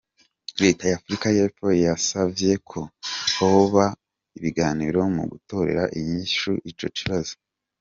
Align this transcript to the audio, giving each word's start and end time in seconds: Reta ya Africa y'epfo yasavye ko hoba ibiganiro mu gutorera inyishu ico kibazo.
Reta 0.63 0.83
ya 0.89 0.97
Africa 0.99 1.27
y'epfo 1.37 1.67
yasavye 1.85 2.51
ko 2.69 2.79
hoba 3.37 3.85
ibiganiro 4.37 4.99
mu 5.15 5.23
gutorera 5.31 5.83
inyishu 5.97 6.51
ico 6.71 6.87
kibazo. 6.97 7.33